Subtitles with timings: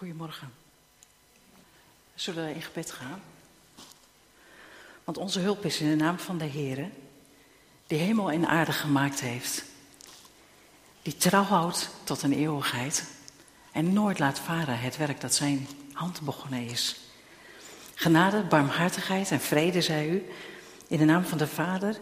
[0.00, 0.52] Goedemorgen.
[2.14, 3.22] Zullen we in gebed gaan?
[5.04, 6.90] Want onze hulp is in de naam van de Heer,
[7.86, 9.64] die hemel en aarde gemaakt heeft.
[11.02, 13.10] Die trouw houdt tot een eeuwigheid
[13.72, 17.00] en nooit laat varen het werk dat zijn hand begonnen is.
[17.94, 20.24] Genade, barmhartigheid en vrede, zij u,
[20.86, 22.00] in de naam van de Vader,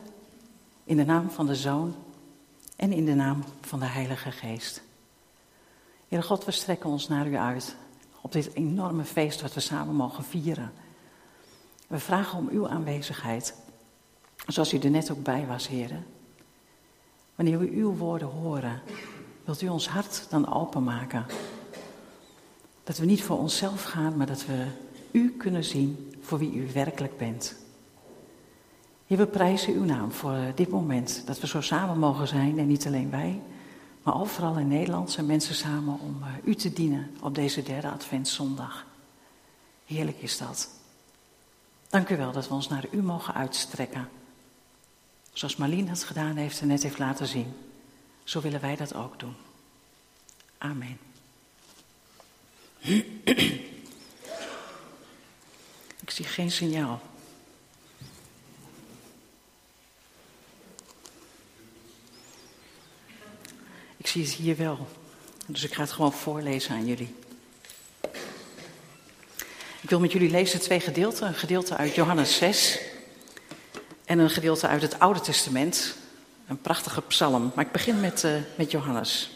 [0.85, 1.97] in de naam van de Zoon
[2.77, 4.83] en in de naam van de Heilige Geest.
[6.09, 7.77] Heere God, we strekken ons naar u uit
[8.23, 10.73] op dit enorme feest wat we samen mogen vieren.
[11.87, 13.55] We vragen om uw aanwezigheid,
[14.47, 16.07] zoals u er net ook bij was, heren.
[17.35, 18.83] Wanneer we uw woorden horen,
[19.45, 21.27] wilt u ons hart dan openmaken.
[22.85, 24.67] Dat we niet voor onszelf gaan, maar dat we
[25.11, 27.57] u kunnen zien voor wie u werkelijk bent.
[29.07, 32.67] Heer, we prijzen uw naam voor dit moment, dat we zo samen mogen zijn en
[32.67, 33.41] niet alleen wij,
[34.09, 37.91] maar overal in Nederland zijn mensen samen om eh, u te dienen op deze derde
[37.91, 38.87] Adventszondag.
[39.85, 40.69] Heerlijk is dat.
[41.89, 44.09] Dank u wel dat we ons naar u mogen uitstrekken.
[45.33, 47.53] Zoals Marlene dat gedaan heeft en net heeft laten zien.
[48.25, 49.35] Zo willen wij dat ook doen.
[50.59, 50.99] Amen.
[56.01, 57.01] Ik zie geen signaal.
[64.09, 64.87] Zie het hier wel.
[65.47, 67.15] Dus ik ga het gewoon voorlezen aan jullie.
[69.81, 71.27] Ik wil met jullie lezen twee gedeelten.
[71.27, 72.79] Een gedeelte uit Johannes 6
[74.05, 75.97] en een gedeelte uit het Oude Testament.
[76.47, 77.53] Een prachtige psalm.
[77.55, 79.31] Maar ik begin met, uh, met Johannes.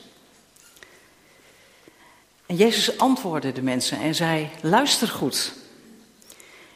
[2.47, 5.53] En Jezus antwoordde de mensen en zei: Luister goed.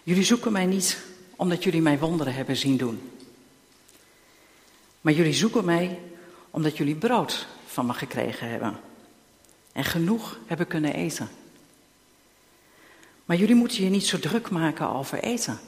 [0.02, 0.98] Jullie zoeken mij niet
[1.36, 3.10] omdat jullie mij wonderen hebben zien doen.
[5.00, 5.98] Maar jullie zoeken mij
[6.50, 8.76] omdat jullie brood van me gekregen hebben.
[9.72, 11.28] En genoeg hebben kunnen eten.
[13.24, 15.58] Maar jullie moeten je niet zo druk maken over eten.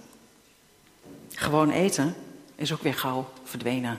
[1.35, 2.15] Gewoon eten
[2.55, 3.99] is ook weer gauw verdwenen.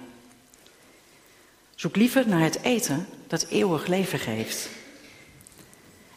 [1.75, 4.69] Zoek liever naar het eten dat eeuwig leven geeft.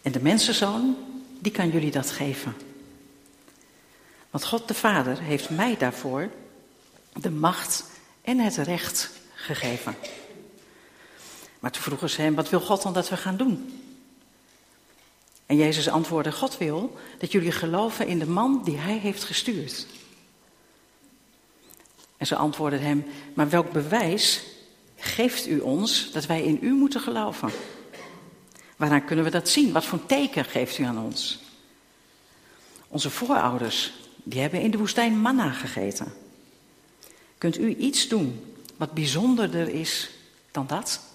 [0.03, 0.97] En de mensenzoon,
[1.39, 2.55] die kan jullie dat geven.
[4.31, 6.31] Want God de Vader heeft mij daarvoor
[7.13, 7.85] de macht
[8.23, 9.95] en het recht gegeven.
[11.63, 13.81] Maar toen vroegen ze hem, wat wil God dan dat we gaan doen?
[15.47, 19.87] En Jezus antwoordde, God wil dat jullie geloven in de man die hij heeft gestuurd.
[22.17, 24.43] En ze antwoordden hem, maar welk bewijs
[24.97, 27.51] geeft u ons dat wij in u moeten geloven?
[28.77, 29.73] Waaraan kunnen we dat zien?
[29.73, 31.39] Wat voor teken geeft u aan ons?
[32.89, 33.93] Onze voorouders,
[34.23, 36.13] die hebben in de woestijn manna gegeten.
[37.39, 40.11] Kunt u iets doen wat bijzonderder is
[40.51, 41.11] dan dat?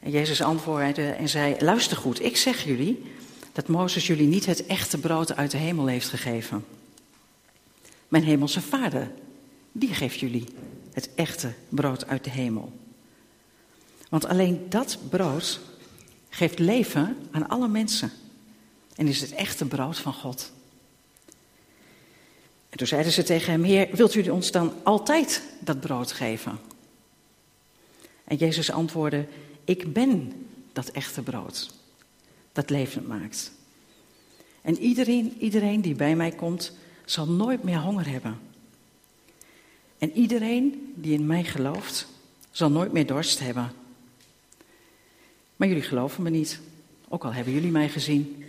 [0.00, 3.02] En Jezus antwoordde en zei: Luister goed, ik zeg jullie
[3.52, 6.64] dat Mozes jullie niet het echte brood uit de hemel heeft gegeven.
[8.08, 9.10] Mijn hemelse vader,
[9.72, 10.44] die geeft jullie
[10.92, 12.72] het echte brood uit de hemel.
[14.08, 15.60] Want alleen dat brood
[16.28, 18.12] geeft leven aan alle mensen
[18.96, 20.52] en is het echte brood van God.
[22.68, 26.58] En toen zeiden ze tegen hem: Heer, wilt u ons dan altijd dat brood geven?
[28.24, 29.26] En Jezus antwoordde:
[29.70, 30.32] ik ben
[30.72, 31.70] dat echte brood
[32.52, 33.52] dat levend maakt.
[34.62, 36.72] En iedereen, iedereen die bij mij komt,
[37.04, 38.38] zal nooit meer honger hebben.
[39.98, 42.08] En iedereen die in mij gelooft,
[42.50, 43.72] zal nooit meer dorst hebben.
[45.56, 46.60] Maar jullie geloven me niet,
[47.08, 48.44] ook al hebben jullie mij gezien.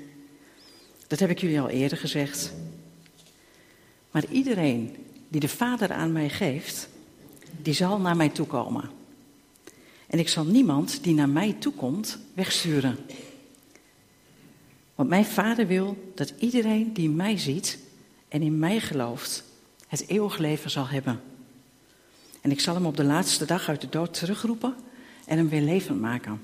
[1.08, 2.54] Dat heb ik jullie al eerder gezegd.
[4.12, 4.96] Maar iedereen
[5.28, 6.90] die de Vader aan mij geeft,
[7.62, 9.01] die zal naar mij toekomen.
[10.12, 12.98] En ik zal niemand die naar mij toekomt wegsturen.
[14.96, 17.78] Want mijn vader wil dat iedereen die mij ziet
[18.28, 19.44] en in mij gelooft,
[19.88, 21.22] het eeuwig leven zal hebben.
[22.42, 24.76] En ik zal hem op de laatste dag uit de dood terugroepen
[25.26, 26.42] en hem weer levend maken.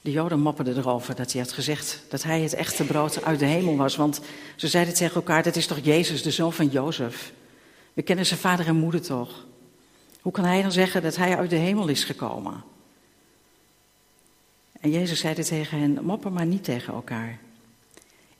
[0.00, 3.44] De Joden mopperden erover dat hij had gezegd dat hij het echte brood uit de
[3.44, 3.96] hemel was.
[3.96, 4.20] Want
[4.56, 7.32] ze zeiden tegen elkaar: Dat is toch Jezus, de zoon van Jozef?
[7.92, 9.48] We kennen zijn vader en moeder toch?
[10.20, 12.64] Hoe kan hij dan zeggen dat hij uit de hemel is gekomen?
[14.80, 17.38] En Jezus zei tegen hen, mopper maar niet tegen elkaar.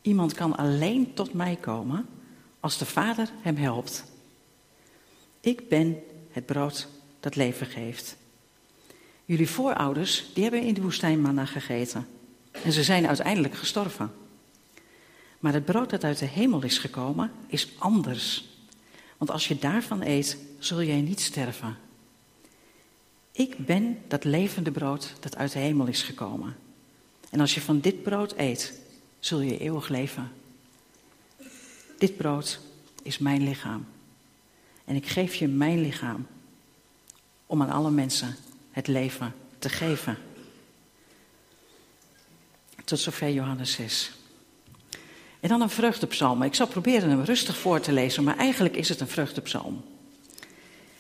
[0.03, 2.07] Iemand kan alleen tot mij komen
[2.61, 4.05] als de Vader hem helpt.
[5.41, 6.89] Ik ben het brood
[7.21, 8.17] dat leven geeft.
[9.25, 12.07] Jullie voorouders, die hebben in de woestijn manna gegeten.
[12.51, 14.13] En ze zijn uiteindelijk gestorven.
[15.39, 18.50] Maar het brood dat uit de hemel is gekomen, is anders.
[19.21, 21.77] Want als je daarvan eet, zul jij niet sterven.
[23.33, 26.57] Ik ben dat levende brood dat uit de hemel is gekomen.
[27.31, 28.81] En als je van dit brood eet,
[29.19, 30.33] zul je eeuwig leven.
[31.99, 32.61] Dit brood
[33.03, 33.87] is mijn lichaam.
[34.85, 36.27] En ik geef je mijn lichaam
[37.47, 38.37] om aan alle mensen
[38.71, 40.19] het leven te geven.
[42.85, 44.20] Tot zover Johannes 6.
[45.41, 46.43] En dan een vreugdepsalm.
[46.43, 49.83] Ik zal proberen hem rustig voor te lezen, maar eigenlijk is het een vreugdepsalm.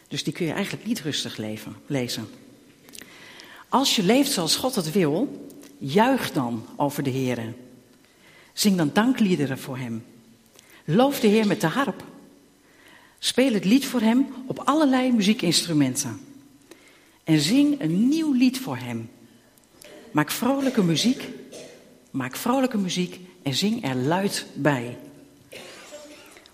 [0.08, 1.38] Dus die kun je eigenlijk niet rustig
[1.86, 2.28] lezen.
[3.68, 5.48] Als je leeft zoals God het wil,
[5.78, 7.54] juich dan over de Heer.
[8.52, 10.04] Zing dan dankliederen voor Hem.
[10.84, 12.04] Loof de Heer met de harp.
[13.18, 16.20] Speel het lied voor Hem op allerlei muziekinstrumenten.
[17.24, 19.10] En zing een nieuw lied voor Hem.
[20.10, 21.28] Maak vrolijke muziek.
[22.10, 24.98] Maak vrolijke muziek en zing er luid bij.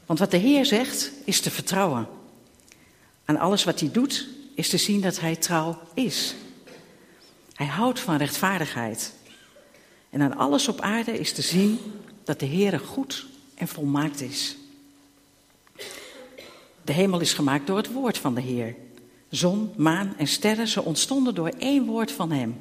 [0.07, 2.09] Want wat de Heer zegt, is te vertrouwen.
[3.25, 6.35] Aan alles wat hij doet, is te zien dat hij trouw is.
[7.53, 9.13] Hij houdt van rechtvaardigheid.
[10.11, 11.79] En aan alles op aarde is te zien
[12.25, 14.57] dat de Heer goed en volmaakt is.
[16.85, 18.75] De hemel is gemaakt door het woord van de Heer.
[19.29, 22.61] Zon, maan en sterren, ze ontstonden door één woord van Hem.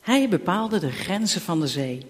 [0.00, 2.06] Hij bepaalde de grenzen van de zee.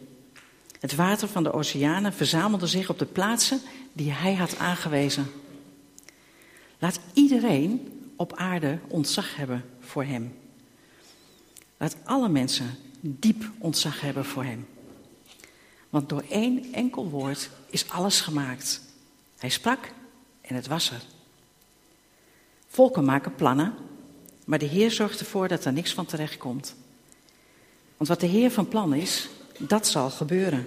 [0.84, 3.60] Het water van de oceanen verzamelde zich op de plaatsen
[3.92, 5.26] die Hij had aangewezen.
[6.78, 10.38] Laat iedereen op aarde ontzag hebben voor Hem.
[11.76, 14.66] Laat alle mensen diep ontzag hebben voor Hem.
[15.90, 18.80] Want door één enkel woord is alles gemaakt.
[19.38, 19.92] Hij sprak
[20.40, 21.02] en het was er.
[22.66, 23.74] Volken maken plannen,
[24.44, 26.74] maar de Heer zorgt ervoor dat er niks van terecht komt.
[27.96, 29.28] Want wat de Heer van plan is,
[29.58, 30.66] dat zal gebeuren.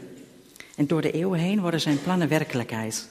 [0.75, 3.09] En door de eeuwen heen worden zijn plannen werkelijkheid.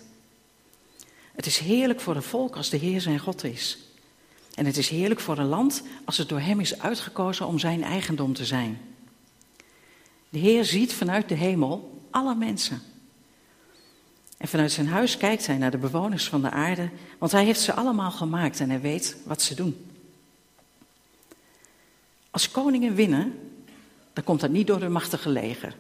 [1.35, 3.79] Het is heerlijk voor een volk als de Heer zijn God is.
[4.55, 7.83] En het is heerlijk voor een land als het door Hem is uitgekozen om zijn
[7.83, 8.81] eigendom te zijn.
[10.29, 12.83] De Heer ziet vanuit de hemel alle mensen.
[14.37, 17.61] En vanuit zijn huis kijkt hij naar de bewoners van de aarde, want hij heeft
[17.61, 19.91] ze allemaal gemaakt en hij weet wat ze doen.
[22.31, 23.46] Als koningen winnen,
[24.17, 25.77] dan komt dat niet door hun machtige leger.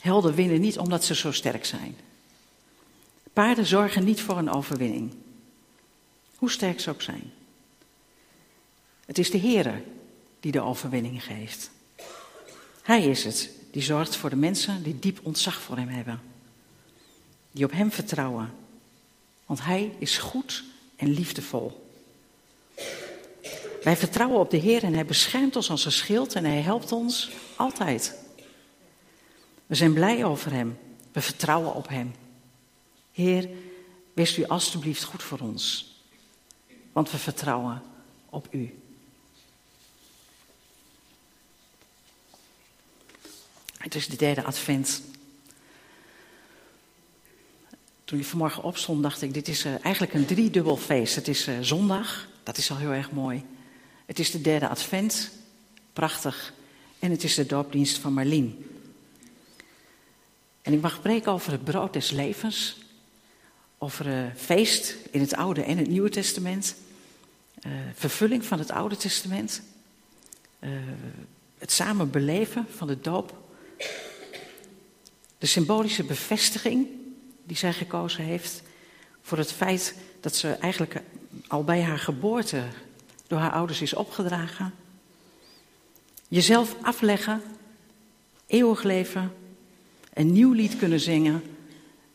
[0.00, 1.96] Helden winnen niet omdat ze zo sterk zijn.
[3.32, 5.14] Paarden zorgen niet voor een overwinning.
[6.36, 7.32] Hoe sterk ze ook zijn.
[9.04, 9.82] Het is de Heer
[10.40, 11.70] die de overwinning geeft.
[12.82, 16.20] Hij is het die zorgt voor de mensen die diep ontzag voor Hem hebben.
[17.52, 18.54] Die op Hem vertrouwen.
[19.46, 20.64] Want Hij is goed
[20.96, 21.87] en liefdevol.
[23.82, 26.92] Wij vertrouwen op de Heer en Hij beschermt ons als een schild en Hij helpt
[26.92, 28.14] ons altijd.
[29.66, 30.78] We zijn blij over Hem.
[31.12, 32.14] We vertrouwen op Hem.
[33.12, 33.48] Heer,
[34.12, 35.96] wees u alstublieft goed voor ons.
[36.92, 37.82] Want we vertrouwen
[38.30, 38.78] op U.
[43.78, 45.02] Het is de derde advent.
[48.04, 51.14] Toen je vanmorgen opstond, dacht ik: dit is uh, eigenlijk een driedubbel feest.
[51.14, 53.44] Het is uh, zondag, dat is al heel erg mooi.
[54.08, 55.30] Het is de derde advent,
[55.92, 56.52] prachtig.
[56.98, 58.66] En het is de doopdienst van Marlien.
[60.62, 62.76] En ik mag spreken over het brood des levens.
[63.78, 66.74] Over uh, feest in het Oude en het Nieuwe Testament.
[67.94, 69.62] vervulling van het Oude Testament.
[71.58, 73.36] het samen beleven van de doop
[75.38, 76.86] de symbolische bevestiging
[77.44, 78.62] die zij gekozen heeft
[79.22, 81.02] voor het feit dat ze eigenlijk
[81.46, 82.62] al bij haar geboorte
[83.28, 84.74] door haar ouders is opgedragen.
[86.28, 87.42] Jezelf afleggen,
[88.46, 89.32] eeuwig leven,
[90.12, 91.42] een nieuw lied kunnen zingen.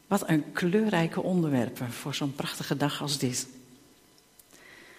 [0.07, 3.47] Wat een kleurrijke onderwerpen voor zo'n prachtige dag als dit.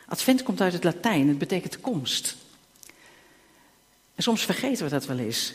[0.07, 2.37] Advent komt uit het Latijn, het betekent komst.
[4.15, 5.55] En soms vergeten we dat wel eens.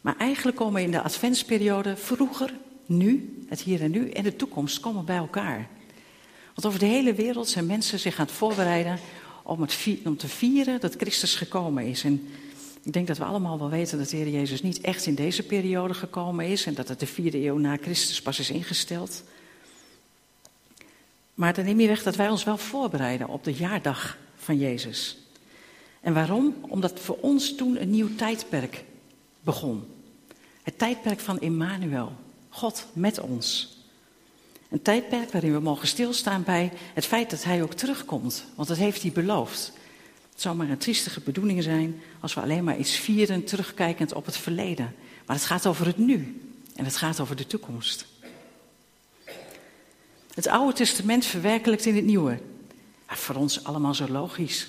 [0.00, 2.54] Maar eigenlijk komen in de adventsperiode vroeger,
[2.86, 5.68] nu, het hier en nu en de toekomst komen bij elkaar.
[6.54, 8.98] Want over de hele wereld zijn mensen zich aan het voorbereiden
[9.48, 12.04] om, het, om te vieren dat Christus gekomen is.
[12.04, 12.28] En
[12.82, 15.42] ik denk dat we allemaal wel weten dat de Heer Jezus niet echt in deze
[15.42, 19.22] periode gekomen is en dat het de vierde eeuw na Christus pas is ingesteld.
[21.34, 25.18] Maar dan neem je weg dat wij ons wel voorbereiden op de jaardag van Jezus.
[26.00, 26.54] En waarom?
[26.60, 28.84] Omdat voor ons toen een nieuw tijdperk
[29.40, 29.84] begon.
[30.62, 32.12] Het tijdperk van Emmanuel,
[32.48, 33.77] God met ons.
[34.68, 38.76] Een tijdperk waarin we mogen stilstaan bij het feit dat Hij ook terugkomt, want dat
[38.76, 39.72] heeft Hij beloofd.
[40.32, 44.26] Het zou maar een triestige bedoeling zijn als we alleen maar iets vieren terugkijkend op
[44.26, 44.94] het verleden.
[45.26, 46.40] Maar het gaat over het nu
[46.74, 48.06] en het gaat over de toekomst.
[50.34, 52.38] Het Oude Testament verwerkelijkt in het Nieuwe.
[53.06, 54.68] voor ons allemaal zo logisch.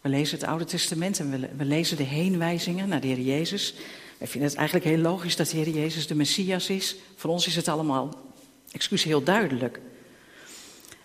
[0.00, 3.74] We lezen het Oude Testament en we, we lezen de heenwijzingen naar de Heer Jezus.
[4.18, 6.96] Wij vinden het eigenlijk heel logisch dat de Heer Jezus de Messias is.
[7.16, 8.14] Voor ons is het allemaal,
[8.72, 9.80] excuus, heel duidelijk.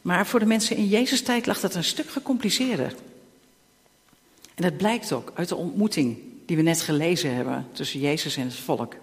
[0.01, 2.95] Maar voor de mensen in Jezus' tijd lag dat een stuk gecompliceerder.
[4.55, 8.43] En dat blijkt ook uit de ontmoeting die we net gelezen hebben tussen Jezus en
[8.43, 8.95] het volk.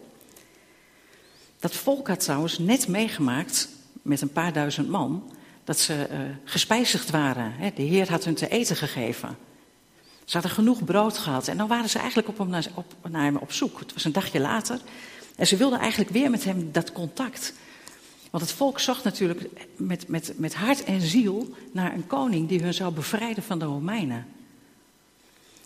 [1.61, 3.69] Dat volk had trouwens net meegemaakt
[4.03, 5.31] met een paar duizend man
[5.65, 7.55] dat ze uh, gespijzigd waren.
[7.75, 9.37] De Heer had hun te eten gegeven.
[10.25, 13.25] Ze hadden genoeg brood gehad en dan waren ze eigenlijk op hem, naar, op, naar
[13.25, 13.79] hem op zoek.
[13.79, 14.81] Het was een dagje later
[15.37, 17.53] en ze wilden eigenlijk weer met hem dat contact.
[18.35, 22.63] Want het volk zocht natuurlijk met, met, met hart en ziel naar een koning die
[22.63, 24.27] hun zou bevrijden van de Romeinen.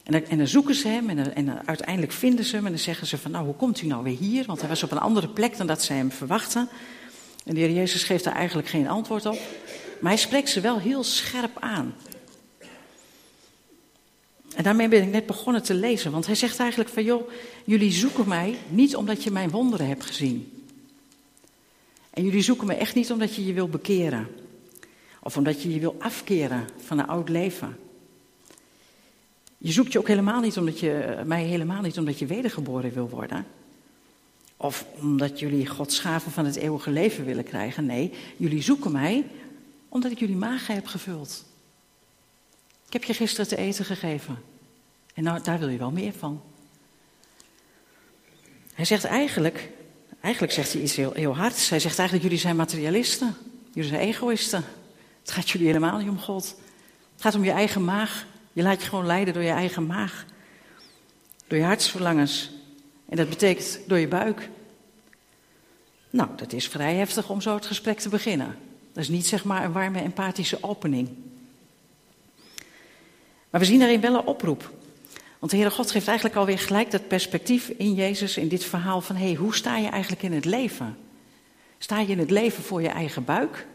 [0.03, 2.81] En dan, en dan zoeken ze hem en, en, uiteindelijk vinden ze hem en dan
[2.81, 4.45] zeggen ze van nou hoe komt u nou weer hier?
[4.47, 6.69] Want hij was op een andere plek dan dat ze hem verwachten.
[7.45, 9.39] En de Heer Jezus geeft daar eigenlijk geen antwoord op.
[10.01, 11.95] Maar hij spreekt ze wel heel scherp aan.
[14.55, 17.31] En daarmee ben ik net begonnen te lezen, want hij zegt eigenlijk van joh,
[17.65, 20.58] jullie zoeken mij niet omdat je mijn wonderen hebt gezien.
[22.19, 24.29] En jullie zoeken me echt niet omdat je je wil bekeren.
[25.23, 27.79] Of omdat je je wil afkeren van een oud leven.
[29.59, 33.09] Je zoekt je ook helemaal niet omdat je, mij helemaal niet omdat je wedergeboren wil
[33.09, 33.47] worden.
[34.57, 37.87] Of omdat jullie Gods gaven van het eeuwige leven willen krijgen.
[37.87, 39.27] Nee, jullie zoeken mij
[39.89, 41.45] omdat ik jullie magen heb gevuld.
[42.87, 44.39] Ik heb je gisteren te eten gegeven.
[45.15, 46.43] En nou, daar wil je wel meer van.
[48.75, 49.71] Hij zegt eigenlijk,
[50.21, 51.69] eigenlijk zegt hij iets heel, heel hards.
[51.69, 53.37] Hij zegt eigenlijk, jullie zijn materialisten.
[53.73, 54.65] Jullie zijn egoïsten.
[55.21, 56.57] Het gaat jullie helemaal niet om God.
[57.13, 58.27] Het gaat om je eigen maag.
[58.53, 60.25] Je laat je gewoon leiden door je eigen maag.
[61.47, 62.51] Door je hartsverlangens.
[63.09, 64.49] En dat betekent door je buik.
[66.11, 68.57] Nou, dat is vrij heftig om zo het gesprek te beginnen.
[68.93, 71.09] Dat is niet zeg maar een warme empathische opening.
[73.51, 74.71] Maar we zien daarin wel een oproep.
[75.39, 79.01] Want de Heere God geeft eigenlijk alweer gelijk dat perspectief in Jezus in dit verhaal
[79.01, 80.97] van hé, hey, hoe sta je eigenlijk in het leven?
[81.79, 83.67] Sta je in het leven voor je eigen buik?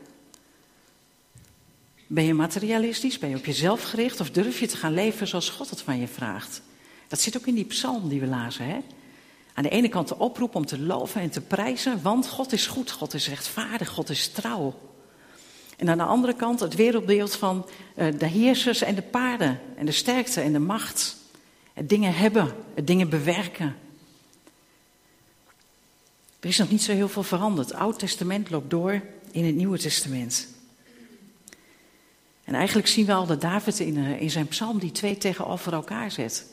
[2.08, 3.20] Ben je materialistisch?
[3.20, 4.20] Ben je op jezelf gericht?
[4.20, 6.62] Of durf je te gaan leven zoals God het van je vraagt?
[7.08, 8.66] Dat zit ook in die psalm die we lazen.
[8.66, 8.78] Hè?
[9.54, 12.68] Aan de ene kant de oproep om te loven en te prijzen, want God is
[12.68, 14.80] goed, God is rechtvaardig, God is trouw.
[15.78, 17.66] En aan de andere kant het wereldbeeld van
[17.96, 21.23] uh, de heersers en de paarden en de sterkte en de macht.
[21.74, 23.76] Het dingen hebben, het dingen bewerken.
[26.40, 27.70] Er is nog niet zo heel veel veranderd.
[27.70, 29.02] Het Oude Testament loopt door
[29.32, 30.48] in het Nieuwe Testament.
[32.44, 35.74] En eigenlijk zien we al dat David in, uh, in zijn psalm die twee tegenover
[35.74, 36.46] elkaar zet.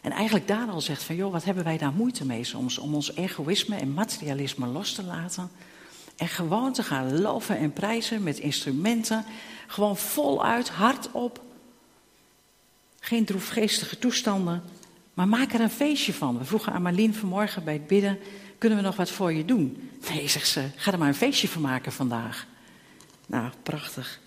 [0.00, 2.94] En eigenlijk daar al zegt van, joh, wat hebben wij daar moeite mee soms om
[2.94, 5.50] ons egoïsme en materialisme los te laten
[6.16, 9.24] en gewoon te gaan loven en prijzen met instrumenten.
[9.66, 11.42] Gewoon voluit, hardop.
[13.10, 14.62] Geen droefgeestige toestanden.
[15.14, 16.38] Maar maak er een feestje van.
[16.38, 18.18] We vroegen aan Marlien vanmorgen bij het bidden:
[18.58, 19.90] kunnen we nog wat voor je doen?
[20.08, 22.46] Nee, zegt ze, ga er maar een feestje van maken vandaag.
[23.26, 24.20] Nou, prachtig.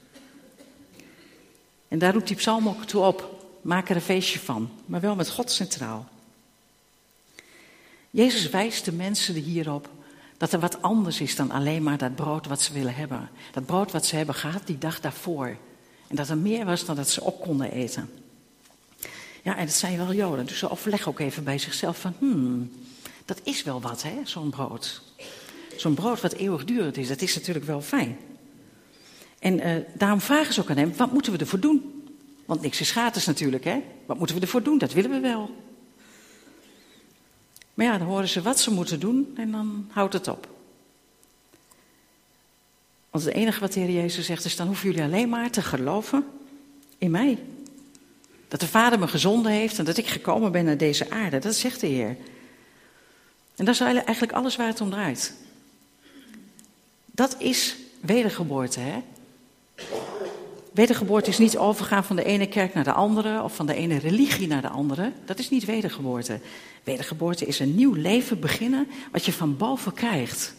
[1.87, 3.47] En daar roept die psalm ook toe op.
[3.61, 6.09] Maak er een feestje van, maar wel met God centraal.
[8.09, 9.89] Jezus wijst de mensen hierop
[10.37, 13.29] dat er wat anders is dan alleen maar dat brood wat ze willen hebben.
[13.51, 15.57] Dat brood wat ze hebben gehad die dag daarvoor.
[16.07, 18.09] En dat er meer was dan dat ze op konden eten.
[19.43, 20.45] Ja, en dat zijn wel Joden.
[20.45, 22.71] Dus ze overleggen ook even bij zichzelf van, hmm,
[23.25, 25.01] dat is wel wat, hè, zo'n brood.
[25.77, 28.17] Zo'n brood wat eeuwigdurend is, dat is natuurlijk wel fijn.
[29.39, 32.03] En uh, daarom vragen ze ook aan hem, wat moeten we ervoor doen?
[32.45, 33.83] Want niks is gratis natuurlijk, hè.
[34.05, 34.77] Wat moeten we ervoor doen?
[34.77, 35.55] Dat willen we wel.
[37.73, 40.47] Maar ja, dan horen ze wat ze moeten doen en dan houdt het op.
[43.09, 45.61] Want het enige wat de Heer Jezus zegt is, dan hoeven jullie alleen maar te
[45.61, 46.25] geloven
[46.97, 47.39] in mij.
[48.53, 51.39] Dat de Vader me gezonden heeft en dat ik gekomen ben naar deze aarde.
[51.39, 52.17] Dat zegt de Heer.
[53.55, 55.33] En dat is eigenlijk alles waar het om draait.
[57.05, 59.01] Dat is wedergeboorte, hè?
[60.71, 63.97] Wedergeboorte is niet overgaan van de ene kerk naar de andere of van de ene
[63.97, 65.11] religie naar de andere.
[65.25, 66.39] Dat is niet wedergeboorte.
[66.83, 70.53] Wedergeboorte is een nieuw leven beginnen wat je van boven krijgt.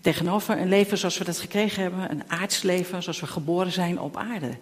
[0.00, 4.00] Tegenover een leven zoals we dat gekregen hebben, een aards leven zoals we geboren zijn
[4.00, 4.56] op aarde.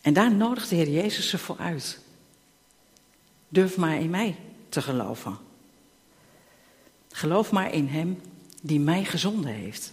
[0.00, 1.98] En daar nodigt de Heer Jezus ze voor uit.
[3.48, 4.36] Durf maar in mij
[4.68, 5.38] te geloven.
[7.10, 8.20] Geloof maar in Hem
[8.62, 9.92] die mij gezonden heeft.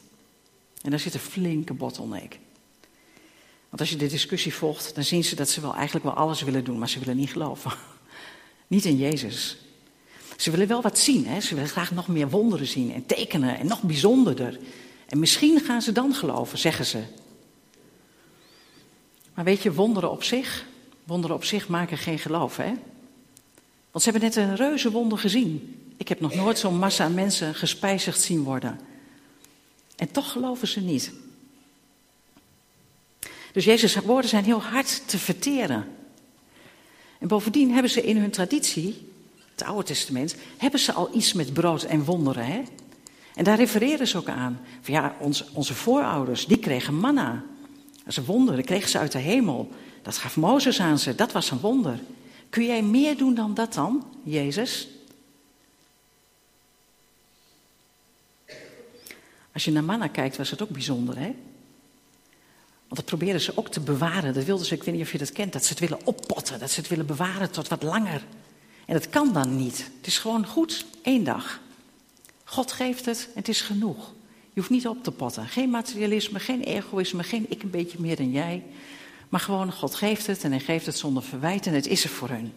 [0.82, 2.40] En daar zit een flinke bottleneck.
[3.70, 6.42] Want als je de discussie volgt, dan zien ze dat ze wel eigenlijk wel alles
[6.42, 7.72] willen doen, maar ze willen niet geloven.
[8.68, 9.58] Niet in Jezus.
[10.38, 11.40] Ze willen wel wat zien, hè?
[11.40, 14.60] ze willen graag nog meer wonderen zien en tekenen en nog bijzonderder.
[15.08, 17.04] En misschien gaan ze dan geloven, zeggen ze.
[19.38, 20.66] Maar weet je, wonderen op zich,
[21.08, 22.74] Wonderen op zich maken geen geloof, hè?
[23.92, 25.82] Want ze hebben net een reuze wonder gezien.
[25.98, 28.80] Ik heb nog nooit zo'n massa mensen gespijzigd zien worden.
[29.96, 31.12] En toch geloven ze niet.
[33.52, 35.88] Dus Jezus' woorden zijn heel hard te verteren.
[37.20, 39.12] En bovendien hebben ze in hun traditie,
[39.52, 42.46] het Oude Testament, hebben ze al iets met brood en wonderen.
[42.46, 42.62] Hè?
[43.36, 44.60] En daar refereren ze ook aan.
[44.82, 45.16] Van ja,
[45.54, 47.44] onze voorouders, die kregen manna.
[48.08, 49.72] Dat is een wonder, dat kregen ze uit de hemel.
[50.02, 52.00] Dat gaf Mozes aan ze, dat was een wonder.
[52.50, 54.88] Kun jij meer doen dan dat dan, Jezus?
[59.54, 61.36] Als je naar manna kijkt, was het ook bijzonder, hè?
[62.82, 64.34] Want dat proberen ze ook te bewaren.
[64.34, 66.60] Dat wilden ze, ik weet niet of je dat kent, dat ze het willen oppotten,
[66.60, 68.24] dat ze het willen bewaren tot wat langer.
[68.86, 69.78] En dat kan dan niet.
[69.98, 71.60] Het is gewoon goed, één dag.
[72.44, 74.14] God geeft het en het is genoeg.
[74.58, 75.48] Je hoeft niet op te potten.
[75.48, 78.64] Geen materialisme, geen egoïsme, geen ik een beetje meer dan jij.
[79.30, 82.10] Maar gewoon, God geeft het en hij geeft het zonder verwijt en het is er
[82.10, 82.54] voor hun.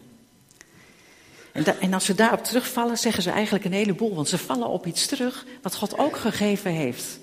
[1.53, 4.15] En, en als ze daarop terugvallen, zeggen ze eigenlijk een heleboel.
[4.15, 7.21] Want ze vallen op iets terug wat God ook gegeven heeft.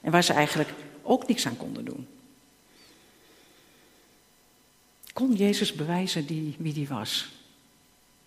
[0.00, 2.06] En waar ze eigenlijk ook niks aan konden doen.
[5.12, 7.28] Kon Jezus bewijzen die, wie die was?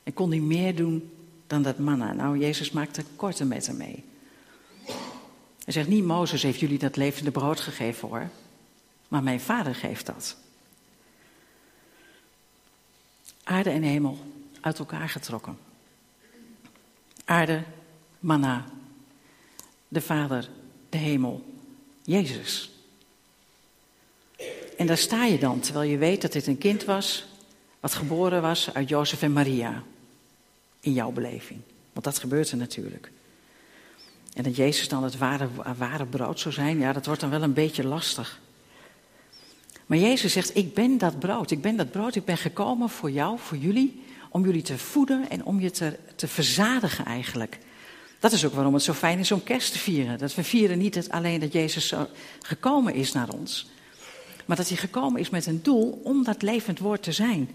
[0.03, 1.12] En kon hij meer doen
[1.48, 2.13] dan dat manna?
[2.13, 4.03] Nou, Jezus maakte korte metten mee.
[5.69, 8.29] Hij zegt niet, Mozes heeft jullie dat levende brood gegeven hoor.
[9.07, 10.38] Maar mijn vader geeft dat.
[13.43, 14.17] Aarde en hemel
[14.61, 15.57] uit elkaar getrokken.
[17.25, 17.63] Aarde,
[18.19, 18.65] manna,
[19.88, 20.49] de Vader,
[20.89, 21.45] de hemel,
[22.03, 22.71] Jezus.
[24.77, 27.25] En daar sta je dan, terwijl je weet dat dit een kind was,
[27.79, 29.83] wat geboren was uit Jozef en Maria.
[30.79, 31.59] In jouw beleving.
[31.93, 33.11] Want dat gebeurt er natuurlijk.
[34.33, 37.41] En dat Jezus dan het ware, ware brood zou zijn, ja, dat wordt dan wel
[37.41, 38.39] een beetje lastig.
[39.86, 43.12] Maar Jezus zegt, ik ben dat brood, ik ben dat brood, ik ben gekomen voor
[43.12, 47.59] jou, voor jullie, om jullie te voeden en om je te, te verzadigen eigenlijk.
[48.19, 50.17] Dat is ook waarom het zo fijn is om kerst te vieren.
[50.17, 51.93] Dat we vieren niet het alleen dat Jezus
[52.41, 53.69] gekomen is naar ons,
[54.45, 57.49] maar dat hij gekomen is met een doel om dat levend woord te zijn.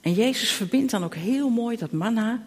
[0.00, 2.46] En Jezus verbindt dan ook heel mooi dat manna,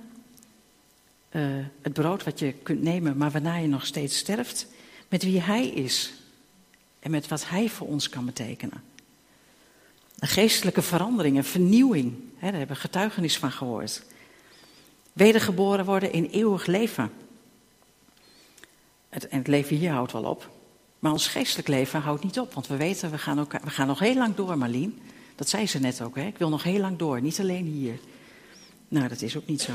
[1.31, 4.67] uh, het brood wat je kunt nemen, maar waarna je nog steeds sterft,
[5.07, 6.13] met wie hij is
[6.99, 8.83] en met wat hij voor ons kan betekenen.
[10.19, 12.13] Een geestelijke verandering, een vernieuwing.
[12.37, 14.03] Hè, daar hebben we getuigenis van gehoord.
[15.13, 17.11] Wedergeboren worden in eeuwig leven.
[19.09, 20.49] Het, en het leven hier houdt wel op.
[20.99, 22.53] Maar ons geestelijk leven houdt niet op.
[22.53, 25.01] Want we weten, we gaan, ook, we gaan nog heel lang door, Marlien.
[25.35, 26.25] Dat zei ze net ook, hè?
[26.25, 27.99] ik wil nog heel lang door, niet alleen hier.
[28.87, 29.73] Nou, dat is ook niet zo.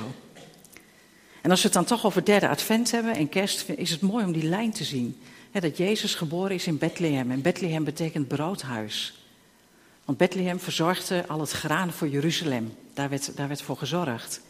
[1.44, 4.24] En als we het dan toch over derde advent hebben en kerst, is het mooi
[4.24, 5.20] om die lijn te zien.
[5.52, 7.30] dat Jezus geboren is in Bethlehem.
[7.30, 9.24] En Bethlehem betekent broodhuis.
[10.04, 12.76] Want Bethlehem verzorgde al het graan voor Jeruzalem.
[12.94, 14.40] Daar werd, daar werd voor gezorgd.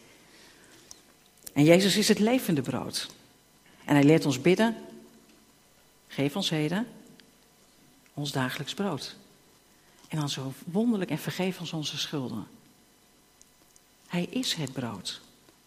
[1.53, 3.09] En Jezus is het levende brood.
[3.85, 4.77] En hij leert ons bidden.
[6.09, 6.87] Geef ons heden
[8.15, 9.17] ons dagelijks brood.
[10.09, 12.47] En dan zo wonderlijk en vergeef ons onze schulden.
[14.07, 15.24] Hij is het brood.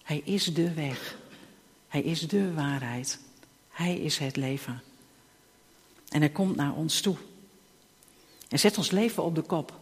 [0.07, 1.15] Hij is de weg.
[1.87, 3.19] Hij is de waarheid.
[3.69, 4.83] Hij is het leven.
[6.09, 7.15] En hij komt naar ons toe.
[8.47, 9.79] Hij zet ons leven op de kop.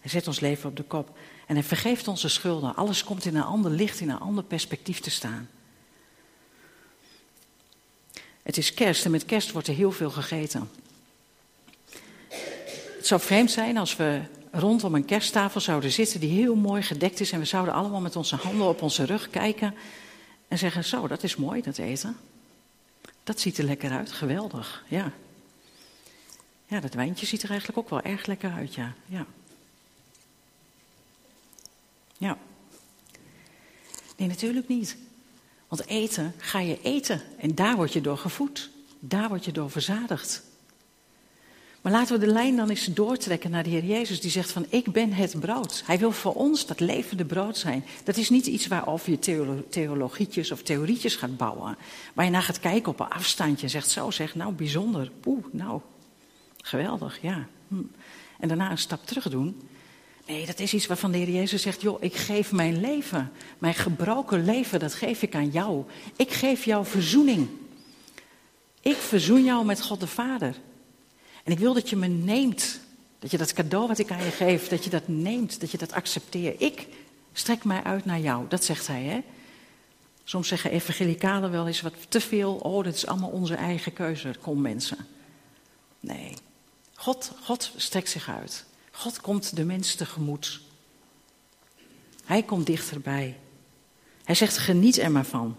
[0.00, 1.18] Hij zet ons leven op de kop.
[1.46, 2.76] En hij vergeeft onze schulden.
[2.76, 5.50] Alles komt in een ander licht, in een ander perspectief te staan.
[8.42, 10.70] Het is kerst en met kerst wordt er heel veel gegeten.
[12.96, 17.20] Het zou vreemd zijn als we rondom een kersttafel zouden zitten die heel mooi gedekt
[17.20, 19.74] is en we zouden allemaal met onze handen op onze rug kijken
[20.48, 22.16] en zeggen: Zo, dat is mooi, dat eten.
[23.24, 25.12] Dat ziet er lekker uit, geweldig, ja.
[26.66, 28.94] Ja, dat wijntje ziet er eigenlijk ook wel erg lekker uit, ja.
[29.06, 29.26] ja.
[32.18, 32.38] Ja.
[34.16, 34.96] Nee, natuurlijk niet.
[35.68, 38.70] Want eten ga je eten en daar word je door gevoed.
[38.98, 40.42] Daar word je door verzadigd.
[41.80, 44.66] Maar laten we de lijn dan eens doortrekken naar de Heer Jezus, die zegt van
[44.68, 45.82] ik ben het brood.
[45.86, 47.84] Hij wil voor ons dat levende brood zijn.
[48.04, 51.76] Dat is niet iets waarover je theologietjes of theorietjes gaat bouwen.
[52.14, 55.44] Waar je naar gaat kijken op een afstandje en zegt zo zeg, nou bijzonder, oeh,
[55.50, 55.80] nou,
[56.56, 57.46] geweldig, ja.
[57.68, 57.74] Hm.
[58.38, 59.60] En daarna een stap terug doen.
[60.26, 63.74] Nee, dat is iets waarvan de Heer Jezus zegt, joh, ik geef mijn leven, mijn
[63.74, 65.84] gebroken leven, dat geef ik aan jou.
[66.16, 67.48] Ik geef jou verzoening.
[68.80, 70.54] Ik verzoen jou met God de Vader.
[71.50, 72.80] En ik wil dat je me neemt.
[73.18, 75.78] Dat je dat cadeau wat ik aan je geef, dat je dat neemt, dat je
[75.78, 76.60] dat accepteert.
[76.60, 76.86] Ik
[77.32, 79.02] strek mij uit naar jou, dat zegt hij.
[79.02, 79.20] Hè?
[80.24, 82.54] Soms zeggen evangelicalen wel eens wat te veel.
[82.54, 84.34] Oh, dat is allemaal onze eigen keuze.
[84.40, 85.06] Kom mensen.
[86.00, 86.34] Nee.
[86.94, 88.64] God, God strekt zich uit.
[88.90, 90.60] God komt de mens tegemoet.
[92.24, 93.38] Hij komt dichterbij.
[94.24, 95.56] Hij zegt: geniet er maar van.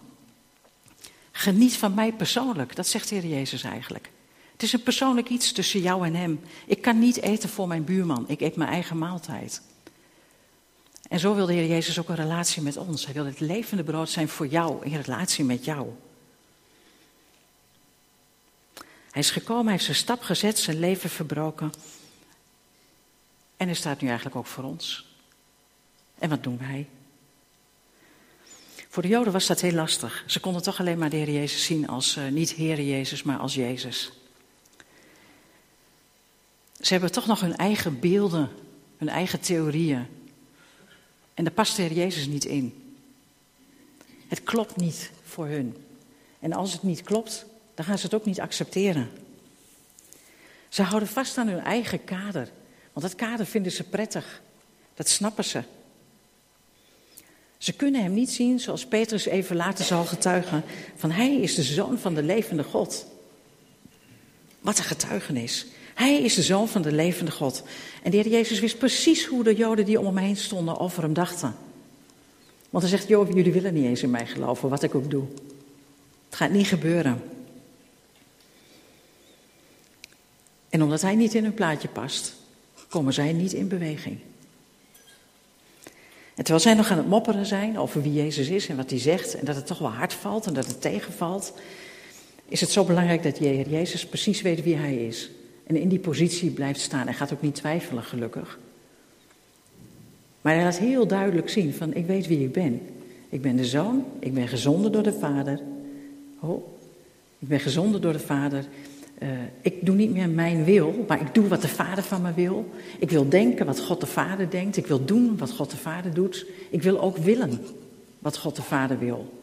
[1.32, 4.11] Geniet van mij persoonlijk, dat zegt de Heer Jezus eigenlijk.
[4.62, 6.40] Het is een persoonlijk iets tussen jou en hem.
[6.66, 9.62] Ik kan niet eten voor mijn buurman, ik eet mijn eigen maaltijd.
[11.08, 13.04] En zo wil de Heer Jezus ook een relatie met ons.
[13.04, 15.88] Hij wil het levende brood zijn voor jou, in relatie met jou.
[19.10, 21.72] Hij is gekomen, hij heeft zijn stap gezet, zijn leven verbroken.
[23.56, 25.06] En hij staat nu eigenlijk ook voor ons.
[26.18, 26.88] En wat doen wij?
[28.88, 30.24] Voor de Joden was dat heel lastig.
[30.26, 33.38] Ze konden toch alleen maar de Heer Jezus zien als uh, niet Heer Jezus, maar
[33.38, 34.12] als Jezus.
[36.82, 38.48] Ze hebben toch nog hun eigen beelden,
[38.96, 40.06] hun eigen theorieën.
[41.34, 42.94] En daar past de Heer Jezus niet in.
[44.28, 45.76] Het klopt niet voor hun.
[46.38, 49.10] En als het niet klopt, dan gaan ze het ook niet accepteren.
[50.68, 52.50] Ze houden vast aan hun eigen kader.
[52.92, 54.42] Want dat kader vinden ze prettig.
[54.94, 55.62] Dat snappen ze.
[57.58, 60.64] Ze kunnen hem niet zien zoals Petrus even later zal getuigen:
[60.96, 63.06] van hij is de zoon van de levende God.
[64.60, 65.66] Wat een getuigenis.
[65.94, 67.62] Hij is de zoon van de levende God.
[68.02, 71.02] En de Heer Jezus wist precies hoe de Joden die om hem heen stonden over
[71.02, 71.54] hem dachten.
[72.70, 75.24] Want hij zegt, Joh, jullie willen niet eens in mij geloven, wat ik ook doe.
[76.26, 77.22] Het gaat niet gebeuren.
[80.68, 82.34] En omdat hij niet in hun plaatje past,
[82.88, 84.18] komen zij niet in beweging.
[86.34, 88.98] En terwijl zij nog aan het mopperen zijn over wie Jezus is en wat hij
[88.98, 91.52] zegt, en dat het toch wel hard valt en dat het tegenvalt,
[92.48, 95.30] is het zo belangrijk dat Jezus precies weet wie hij is.
[95.66, 97.04] En in die positie blijft staan.
[97.04, 98.58] Hij gaat ook niet twijfelen, gelukkig.
[100.40, 102.80] Maar hij laat heel duidelijk zien van ik weet wie ik ben.
[103.28, 105.60] Ik ben de zoon, ik ben gezonden door de vader.
[106.40, 106.64] Oh,
[107.38, 108.64] ik ben gezonden door de vader.
[109.22, 109.28] Uh,
[109.60, 112.70] ik doe niet meer mijn wil, maar ik doe wat de vader van me wil.
[112.98, 114.76] Ik wil denken wat God de vader denkt.
[114.76, 116.46] Ik wil doen wat God de vader doet.
[116.70, 117.60] Ik wil ook willen
[118.18, 119.40] wat God de vader wil.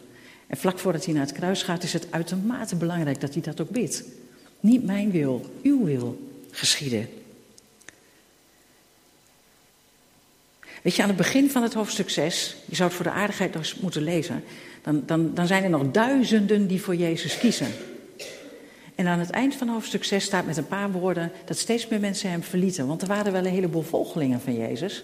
[0.48, 3.62] En vlak voordat hij naar het kruis gaat is het uitermate belangrijk dat hij dat
[3.62, 4.04] ook bidt.
[4.60, 6.20] Niet mijn wil, uw wil
[6.52, 7.10] geschieden.
[10.82, 13.54] Weet je, aan het begin van het hoofdstuk 6, je zou het voor de aardigheid
[13.54, 14.44] nog eens moeten lezen,
[14.82, 17.72] dan, dan, dan zijn er nog duizenden die voor Jezus kiezen.
[18.96, 22.00] En aan het eind van hoofdstuk 6 staat met een paar woorden dat steeds meer
[22.00, 22.88] mensen hem verlieten.
[22.88, 25.04] Want er waren wel een heleboel volgelingen van Jezus,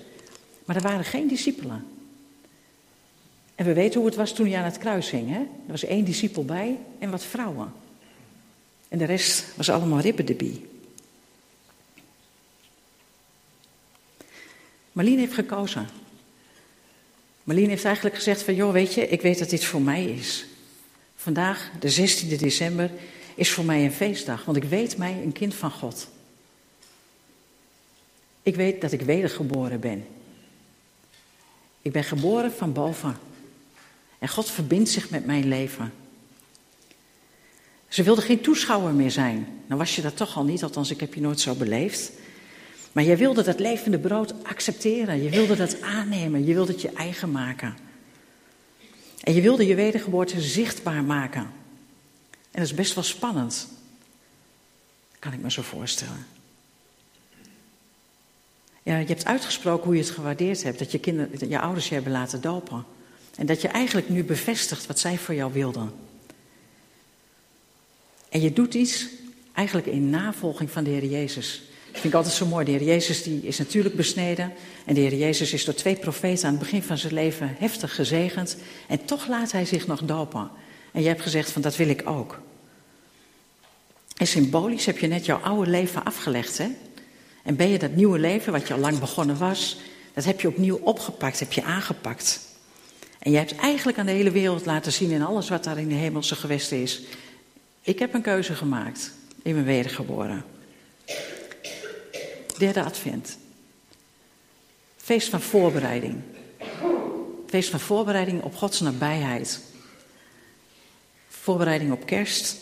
[0.66, 1.86] maar er waren geen discipelen.
[3.56, 5.30] En we weten hoe het was toen hij aan het kruis hing.
[5.30, 5.40] Hè?
[5.40, 7.74] Er was één discipel bij en wat vrouwen.
[8.96, 10.66] En de rest was allemaal rippedebie.
[14.92, 15.88] Marlene heeft gekozen.
[17.44, 20.46] Marlene heeft eigenlijk gezegd van, joh, weet je, ik weet dat dit voor mij is.
[21.16, 22.92] Vandaag, de 16e december,
[23.36, 26.08] is voor mij een feestdag, want ik weet mij een kind van God.
[28.44, 30.08] Ik weet dat ik wedergeboren ben.
[31.82, 33.18] Ik ben geboren van boven.
[34.20, 35.94] En God verbindt zich met mijn leven.
[37.88, 39.48] Ze wilde geen toeschouwer meer zijn.
[39.68, 42.12] Nou was je dat toch al niet, althans ik heb je nooit zo beleefd.
[42.92, 45.24] Maar je wilde dat levende brood accepteren.
[45.24, 46.46] Je wilde dat aannemen.
[46.46, 47.78] Je wilde het je eigen maken.
[49.24, 51.42] En je wilde je wedergeboorte zichtbaar maken.
[51.42, 53.68] En dat is best wel spannend.
[55.20, 56.26] Kan ik me zo voorstellen.
[58.84, 60.80] Ja, je hebt uitgesproken hoe je het gewaardeerd hebt.
[60.80, 62.86] Dat je, kinderen, je ouders je hebben laten dopen.
[63.36, 65.92] En dat je eigenlijk nu bevestigt wat zij voor jou wilden.
[68.36, 69.08] En je doet iets
[69.54, 71.62] eigenlijk in navolging van de Heer Jezus.
[71.92, 72.66] Dat vind ik altijd zo mooi.
[72.66, 74.54] De Heer Jezus die is natuurlijk besneden.
[74.86, 77.96] En de Heer Jezus is door twee profeten aan het begin van zijn leven heftig
[77.96, 78.58] gezegend.
[78.88, 80.50] En toch laat hij zich nog dopen.
[80.92, 82.42] En je hebt gezegd van dat wil ik ook.
[84.18, 86.58] En symbolisch heb je net jouw oude leven afgelegd.
[86.58, 86.68] Hè?
[87.44, 89.78] En ben je dat nieuwe leven, wat je al lang begonnen was,
[90.14, 92.40] dat heb je opnieuw opgepakt, heb je aangepakt.
[93.20, 95.88] En je hebt eigenlijk aan de hele wereld laten zien in alles wat daar in
[95.88, 97.02] de hemelse gewesten is.
[97.86, 99.14] Ik heb een keuze gemaakt.
[99.42, 100.46] Ik ben wedergeboren.
[102.58, 103.38] Derde advent.
[104.98, 106.22] Feest van voorbereiding.
[107.48, 109.62] Feest van voorbereiding op Gods nabijheid.
[111.28, 112.58] Voorbereiding op kerst.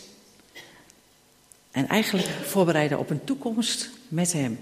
[1.70, 4.58] En eigenlijk voorbereiden op een toekomst met Hem.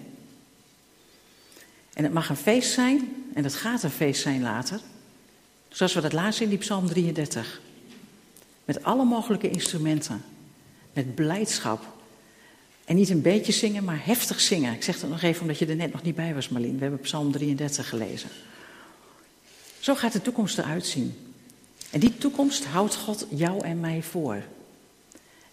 [1.92, 4.81] En het mag een feest zijn, en het gaat een feest zijn later.
[5.68, 7.61] Zoals we dat lazen in die Psalm 33.
[8.64, 10.25] Met alle mogelijke instrumenten.
[10.92, 11.87] Met blijdschap.
[12.85, 14.74] En niet een beetje zingen, maar heftig zingen.
[14.74, 16.74] Ik zeg dat nog even omdat je er net nog niet bij was, Marlene.
[16.74, 18.28] We hebben Psalm 33 gelezen.
[19.78, 21.14] Zo gaat de toekomst eruit zien.
[21.90, 24.42] En die toekomst houdt God jou en mij voor.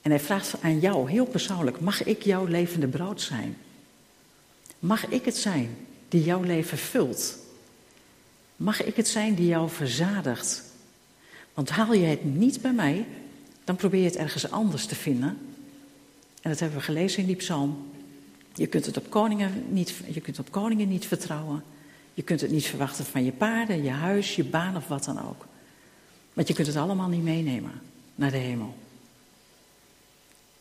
[0.01, 3.57] En hij vraagt aan jou, heel persoonlijk, mag ik jouw levende brood zijn?
[4.79, 5.77] Mag ik het zijn?
[6.09, 7.37] die jouw leven vult?
[8.55, 10.63] Mag ik het zijn die jou verzadigt?
[11.53, 13.05] Want haal je het niet bij mij,
[13.69, 15.37] dan probeer je het ergens anders te vinden.
[16.41, 17.91] En dat hebben we gelezen in die psalm.
[18.55, 21.63] Je kunt het op koningen niet, je kunt op koningen niet vertrouwen.
[22.13, 25.27] Je kunt het niet verwachten van je paarden, je huis, je baan of wat dan
[25.27, 25.45] ook.
[26.33, 27.81] Want je kunt het allemaal niet meenemen
[28.15, 28.75] naar de hemel.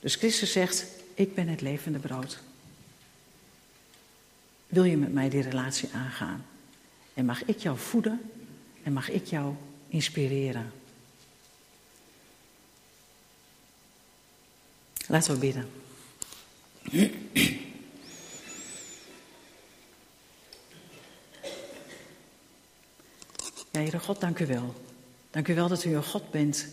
[0.00, 2.42] Dus Christus zegt, ik ben het levende brood.
[4.66, 6.44] Wil je met mij die relatie aangaan?
[7.14, 8.20] En mag ik jou voeden
[8.82, 9.54] en mag ik jou
[9.88, 10.72] inspireren?
[15.08, 15.68] Laten we bidden.
[23.70, 24.74] Ja, Heere God, dank u wel.
[25.30, 26.66] Dank u wel dat u een God bent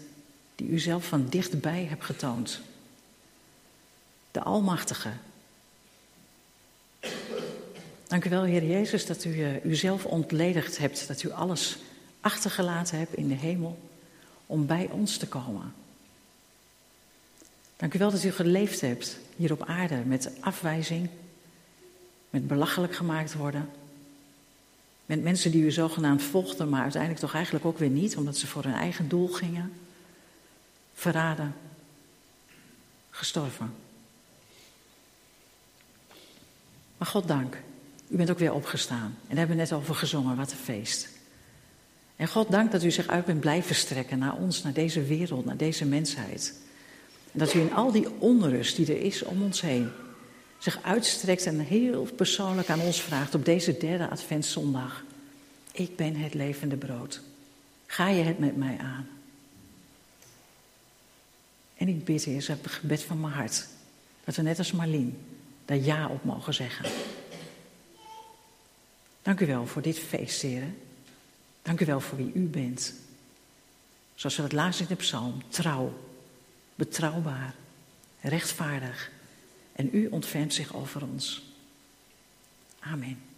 [0.56, 2.60] die u zelf van dichtbij hebt getoond.
[4.32, 5.12] De Almachtige.
[8.08, 11.78] Dank u wel, Heer Jezus, dat u uh, uzelf ontledigd hebt, dat u alles
[12.22, 13.80] achtergelaten hebt in de hemel
[14.46, 15.74] om bij ons te komen.
[17.78, 21.10] Dank u wel dat u geleefd hebt hier op aarde met afwijzing,
[22.30, 23.70] met belachelijk gemaakt worden.
[25.06, 28.48] Met mensen die u zogenaamd volgden, maar uiteindelijk toch eigenlijk ook weer niet, omdat ze
[28.48, 29.74] voor hun eigen doel gingen.
[30.94, 31.56] Verraden,
[33.10, 33.74] gestorven.
[36.98, 37.58] Maar God dank,
[38.08, 39.06] u bent ook weer opgestaan.
[39.06, 41.10] En daar hebben we net over gezongen, wat een feest.
[42.16, 45.46] En God dank dat u zich uit bent blijven strekken naar ons, naar deze wereld,
[45.46, 46.54] naar deze mensheid.
[47.36, 49.90] Dat u in al die onrust die er is om ons heen,
[50.58, 55.04] zich uitstrekt en heel persoonlijk aan ons vraagt op deze derde Adventszondag.
[55.72, 57.22] Ik ben het levende brood.
[57.86, 59.08] Ga je het met mij aan?
[61.78, 63.68] En ik bid, Heer, het gebed van mijn hart,
[64.24, 65.18] dat we net als Marlien
[65.66, 66.90] daar ja op mogen zeggen.
[69.22, 70.46] Dank u wel voor dit feest.
[71.62, 72.94] Dank u wel voor wie u bent.
[74.16, 75.94] Zoals we het laatst in de psalm, trouw,
[76.76, 77.56] betrouwbaar,
[78.22, 79.12] rechtvaardig.
[79.72, 81.54] En u ontfermt zich over ons.
[82.80, 83.35] Amen.